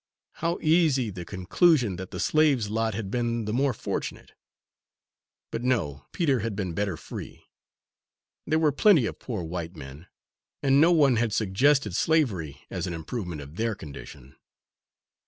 How 0.41 0.57
easy 0.63 1.11
the 1.11 1.25
conclusion 1.25 1.97
that 1.97 2.09
the 2.09 2.19
slave's 2.19 2.71
lot 2.71 2.95
had 2.95 3.11
been 3.11 3.45
the 3.45 3.53
more 3.53 3.71
fortunate! 3.71 4.31
But 5.51 5.61
no, 5.61 6.07
Peter 6.11 6.39
had 6.39 6.55
been 6.55 6.73
better 6.73 6.97
free. 6.97 7.43
There 8.47 8.57
were 8.57 8.71
plenty 8.71 9.05
of 9.05 9.19
poor 9.19 9.43
white 9.43 9.75
men, 9.75 10.07
and 10.63 10.81
no 10.81 10.91
one 10.91 11.17
had 11.17 11.33
suggested 11.33 11.95
slavery 11.95 12.61
as 12.71 12.87
an 12.87 12.95
improvement 12.95 13.41
of 13.41 13.57
their 13.57 13.75
condition. 13.75 14.35